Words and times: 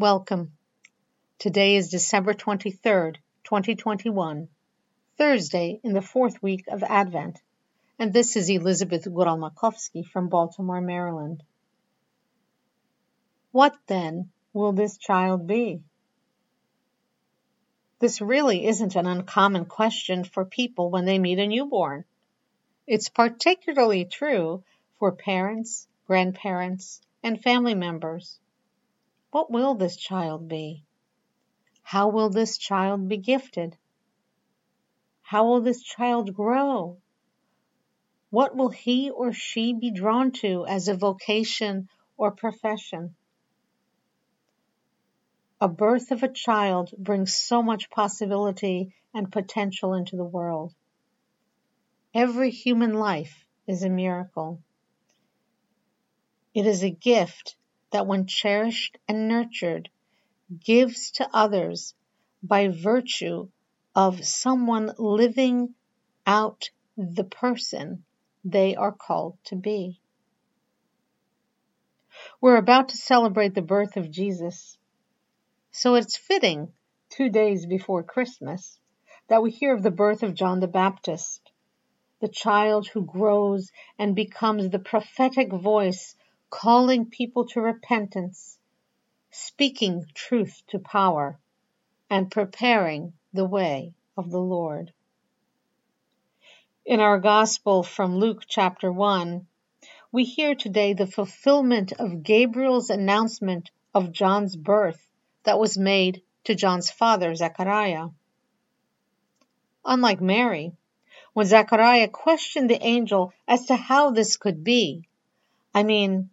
Welcome. 0.00 0.52
Today 1.40 1.74
is 1.74 1.88
December 1.88 2.32
23rd, 2.32 3.16
2021, 3.42 4.46
Thursday 5.16 5.80
in 5.82 5.92
the 5.92 6.00
fourth 6.00 6.40
week 6.40 6.66
of 6.68 6.84
Advent, 6.84 7.40
and 7.98 8.12
this 8.12 8.36
is 8.36 8.48
Elizabeth 8.48 9.06
Guralmakovsky 9.06 10.06
from 10.06 10.28
Baltimore, 10.28 10.80
Maryland. 10.80 11.42
What 13.50 13.76
then 13.88 14.30
will 14.52 14.70
this 14.70 14.98
child 14.98 15.48
be? 15.48 15.82
This 17.98 18.20
really 18.20 18.66
isn't 18.68 18.94
an 18.94 19.08
uncommon 19.08 19.64
question 19.64 20.22
for 20.22 20.44
people 20.44 20.90
when 20.90 21.06
they 21.06 21.18
meet 21.18 21.40
a 21.40 21.46
newborn. 21.48 22.04
It's 22.86 23.08
particularly 23.08 24.04
true 24.04 24.62
for 25.00 25.10
parents, 25.10 25.88
grandparents, 26.06 27.00
and 27.24 27.42
family 27.42 27.74
members. 27.74 28.38
What 29.30 29.50
will 29.50 29.74
this 29.74 29.96
child 29.96 30.48
be? 30.48 30.84
How 31.82 32.08
will 32.08 32.30
this 32.30 32.56
child 32.56 33.08
be 33.08 33.18
gifted? 33.18 33.76
How 35.20 35.46
will 35.46 35.60
this 35.60 35.82
child 35.82 36.32
grow? 36.32 36.96
What 38.30 38.56
will 38.56 38.70
he 38.70 39.10
or 39.10 39.34
she 39.34 39.74
be 39.74 39.90
drawn 39.90 40.32
to 40.40 40.64
as 40.64 40.88
a 40.88 40.94
vocation 40.94 41.88
or 42.16 42.30
profession? 42.30 43.14
A 45.60 45.68
birth 45.68 46.10
of 46.10 46.22
a 46.22 46.32
child 46.32 46.94
brings 46.96 47.34
so 47.34 47.62
much 47.62 47.90
possibility 47.90 48.94
and 49.12 49.30
potential 49.30 49.92
into 49.92 50.16
the 50.16 50.24
world. 50.24 50.72
Every 52.14 52.50
human 52.50 52.94
life 52.94 53.44
is 53.66 53.82
a 53.82 53.90
miracle. 53.90 54.62
It 56.54 56.66
is 56.66 56.82
a 56.82 56.90
gift 56.90 57.57
that 57.90 58.06
when 58.06 58.26
cherished 58.26 58.98
and 59.08 59.28
nurtured, 59.28 59.88
gives 60.64 61.10
to 61.12 61.28
others 61.32 61.94
by 62.42 62.68
virtue 62.68 63.48
of 63.94 64.24
someone 64.24 64.92
living 64.98 65.74
out 66.26 66.70
the 66.96 67.24
person 67.24 68.04
they 68.44 68.76
are 68.76 68.92
called 68.92 69.36
to 69.44 69.56
be. 69.56 70.00
We're 72.40 72.56
about 72.56 72.90
to 72.90 72.96
celebrate 72.96 73.54
the 73.54 73.62
birth 73.62 73.96
of 73.96 74.10
Jesus, 74.10 74.78
so 75.70 75.94
it's 75.94 76.16
fitting, 76.16 76.72
two 77.10 77.28
days 77.28 77.66
before 77.66 78.02
Christmas, 78.02 78.78
that 79.28 79.42
we 79.42 79.50
hear 79.50 79.74
of 79.74 79.82
the 79.82 79.90
birth 79.90 80.22
of 80.22 80.34
John 80.34 80.60
the 80.60 80.68
Baptist, 80.68 81.52
the 82.20 82.28
child 82.28 82.88
who 82.88 83.04
grows 83.04 83.70
and 83.98 84.14
becomes 84.14 84.70
the 84.70 84.78
prophetic 84.78 85.52
voice 85.52 86.14
calling 86.50 87.06
people 87.06 87.46
to 87.46 87.60
repentance, 87.60 88.58
speaking 89.30 90.04
truth 90.14 90.62
to 90.68 90.78
power, 90.78 91.38
and 92.08 92.30
preparing 92.30 93.12
the 93.32 93.44
way 93.44 93.92
of 94.16 94.30
the 94.30 94.40
Lord. 94.40 94.92
In 96.86 97.00
our 97.00 97.20
Gospel 97.20 97.82
from 97.82 98.16
Luke 98.16 98.44
chapter 98.48 98.90
1, 98.90 99.46
we 100.10 100.24
hear 100.24 100.54
today 100.54 100.94
the 100.94 101.06
fulfillment 101.06 101.92
of 101.92 102.22
Gabriel's 102.22 102.88
announcement 102.88 103.70
of 103.94 104.12
John's 104.12 104.56
birth 104.56 105.10
that 105.44 105.58
was 105.58 105.76
made 105.76 106.22
to 106.44 106.54
John's 106.54 106.90
father, 106.90 107.34
Zechariah. 107.34 108.08
Unlike 109.84 110.22
Mary, 110.22 110.72
when 111.34 111.46
Zechariah 111.46 112.08
questioned 112.08 112.70
the 112.70 112.82
angel 112.82 113.34
as 113.46 113.66
to 113.66 113.76
how 113.76 114.10
this 114.10 114.38
could 114.38 114.64
be, 114.64 115.06
I 115.74 115.82
mean, 115.82 116.30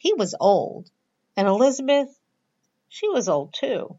he 0.00 0.14
was 0.14 0.34
old, 0.40 0.90
and 1.36 1.46
Elizabeth, 1.46 2.08
she 2.88 3.06
was 3.10 3.28
old 3.28 3.52
too. 3.52 3.98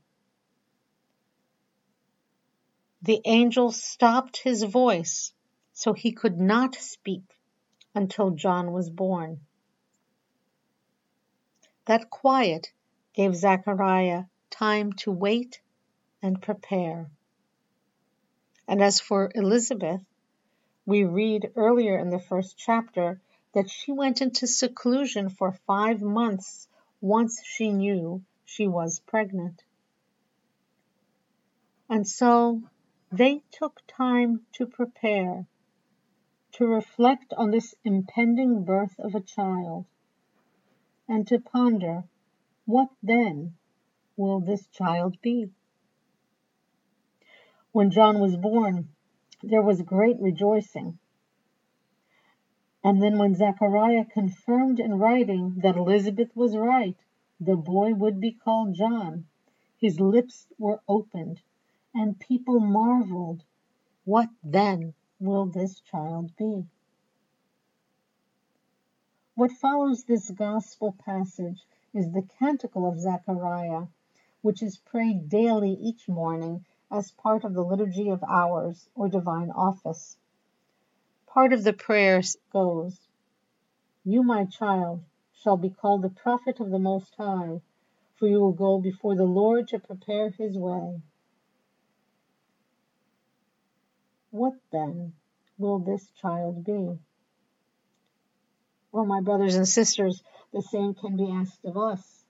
The 3.04 3.22
angel 3.24 3.72
stopped 3.72 4.38
his 4.38 4.64
voice 4.64 5.32
so 5.74 5.94
he 5.94 6.12
could 6.12 6.40
not 6.40 6.74
speak 6.74 7.38
until 7.94 8.32
John 8.32 8.72
was 8.72 8.90
born. 8.90 9.42
That 11.86 12.10
quiet 12.10 12.74
gave 13.14 13.36
Zechariah 13.36 14.24
time 14.50 14.94
to 15.04 15.12
wait 15.12 15.62
and 16.24 16.42
prepare. 16.42 17.12
And 18.68 18.82
as 18.82 19.00
for 19.00 19.32
Elizabeth, 19.36 20.02
we 20.84 21.04
read 21.04 21.52
earlier 21.56 22.00
in 22.00 22.10
the 22.10 22.20
first 22.20 22.58
chapter 22.58 23.22
that 23.54 23.70
she 23.70 23.92
went 23.92 24.22
into 24.22 24.48
seclusion 24.48 25.30
for 25.30 25.52
five 25.68 26.02
months 26.02 26.68
once 27.02 27.42
she 27.44 27.72
knew 27.72 28.24
she 28.46 28.68
was 28.68 29.00
pregnant. 29.00 29.64
And 31.90 32.08
so 32.08 32.62
they 33.12 33.42
took 33.52 33.82
time 33.88 34.46
to 34.54 34.66
prepare, 34.66 35.46
to 36.54 36.66
reflect 36.66 37.34
on 37.36 37.52
this 37.52 37.76
impending 37.84 38.64
birth 38.64 38.98
of 39.00 39.16
a 39.16 39.22
child, 39.22 39.86
and 41.08 41.28
to 41.28 41.40
ponder 41.40 42.04
what 42.66 42.90
then 43.04 43.56
will 44.16 44.40
this 44.40 44.66
child 44.68 45.18
be? 45.22 45.50
When 47.74 47.92
John 47.92 48.20
was 48.20 48.38
born, 48.38 48.90
there 49.44 49.62
was 49.62 49.82
great 49.82 50.18
rejoicing. 50.20 51.00
And 52.84 53.02
then 53.02 53.20
when 53.20 53.36
Zechariah 53.36 54.06
confirmed 54.06 54.80
in 54.80 54.98
writing 54.98 55.60
that 55.60 55.78
Elizabeth 55.78 56.36
was 56.36 56.58
right, 56.58 56.98
the 57.40 57.56
boy 57.56 57.94
would 57.94 58.20
be 58.20 58.32
called 58.32 58.74
John, 58.74 59.28
his 59.78 60.00
lips 60.00 60.48
were 60.58 60.82
opened, 60.88 61.42
and 61.94 62.20
people 62.20 62.60
marveled, 62.60 63.44
What 64.06 64.30
then 64.44 64.94
will 65.20 65.46
this 65.46 65.80
child 65.82 66.36
be? 66.38 66.66
What 69.36 69.52
follows 69.52 70.04
this 70.04 70.30
gospel 70.30 70.96
passage 71.06 71.66
is 71.94 72.12
the 72.12 72.28
canticle 72.40 72.88
of 72.88 73.00
Zechariah, 73.00 73.88
which 74.42 74.62
is 74.64 74.78
prayed 74.78 75.30
daily 75.30 75.74
each 75.74 76.08
morning 76.10 76.66
as 76.92 77.12
part 77.12 77.44
of 77.44 77.54
the 77.54 77.64
Liturgy 77.64 78.10
of 78.10 78.24
Hours 78.24 78.90
or 78.96 79.08
Divine 79.08 79.52
Office. 79.52 80.18
Part 81.34 81.54
of 81.54 81.64
the 81.64 81.72
prayer 81.72 82.22
goes, 82.52 83.00
You, 84.04 84.22
my 84.22 84.44
child, 84.44 85.06
shall 85.32 85.56
be 85.56 85.70
called 85.70 86.02
the 86.02 86.10
prophet 86.10 86.60
of 86.60 86.72
the 86.72 86.78
Most 86.78 87.16
High, 87.16 87.62
for 88.16 88.28
you 88.28 88.42
will 88.42 88.52
go 88.52 88.82
before 88.82 89.16
the 89.16 89.24
Lord 89.24 89.70
to 89.70 89.80
prepare 89.80 90.30
his 90.32 90.58
way. 90.58 91.02
What 94.32 94.56
then 94.74 95.14
will 95.58 95.80
this 95.80 96.12
child 96.22 96.66
be? 96.66 97.00
Well, 98.92 99.06
my 99.06 99.22
brothers 99.22 99.56
and 99.56 99.66
sisters, 99.66 100.22
the 100.52 100.62
same 100.62 100.94
can 100.96 101.16
be 101.16 101.32
asked 101.32 101.64
of 101.64 101.78
us. 101.78 102.26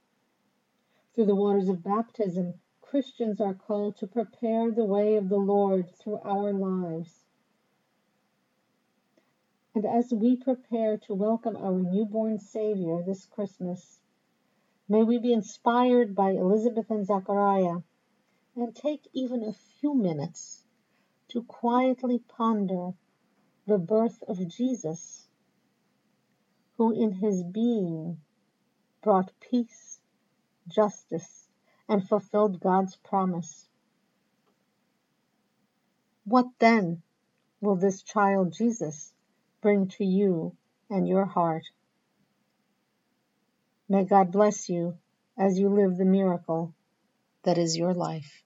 Through 1.15 1.25
the 1.25 1.35
waters 1.35 1.69
of 1.69 1.83
baptism, 1.83 2.53
Christians 2.81 3.41
are 3.41 3.55
called 3.55 3.97
to 3.97 4.05
prepare 4.05 4.69
the 4.69 4.85
way 4.85 5.15
of 5.15 5.27
the 5.27 5.37
Lord 5.37 5.89
through 5.95 6.19
our 6.19 6.53
lives. 6.53 7.20
And 9.73 9.85
as 9.85 10.13
we 10.13 10.35
prepare 10.35 10.97
to 10.97 11.13
welcome 11.13 11.55
our 11.55 11.79
newborn 11.79 12.39
Savior 12.39 13.01
this 13.03 13.25
Christmas, 13.25 14.01
may 14.89 15.01
we 15.01 15.17
be 15.17 15.31
inspired 15.31 16.13
by 16.13 16.31
Elizabeth 16.31 16.89
and 16.89 17.05
Zechariah 17.05 17.77
and 18.53 18.75
take 18.75 19.07
even 19.13 19.43
a 19.43 19.53
few 19.53 19.93
minutes 19.93 20.65
to 21.29 21.43
quietly 21.43 22.19
ponder 22.19 22.91
the 23.65 23.77
birth 23.77 24.21
of 24.27 24.45
Jesus, 24.49 25.29
who 26.75 26.91
in 26.91 27.13
his 27.13 27.41
being 27.41 28.19
brought 29.01 29.31
peace, 29.39 30.01
justice, 30.67 31.47
and 31.87 32.05
fulfilled 32.05 32.59
God's 32.59 32.97
promise. 32.97 33.69
What 36.25 36.47
then 36.59 37.03
will 37.61 37.77
this 37.77 38.03
child 38.03 38.51
Jesus 38.51 39.13
bring 39.61 39.87
to 39.87 40.05
you 40.05 40.55
and 40.89 41.07
your 41.07 41.25
heart. 41.25 41.63
May 43.87 44.05
God 44.05 44.31
bless 44.31 44.69
you 44.69 44.97
as 45.37 45.59
you 45.59 45.69
live 45.69 45.97
the 45.97 46.05
miracle 46.05 46.73
that 47.43 47.57
is 47.57 47.77
your 47.77 47.93
life. 47.93 48.43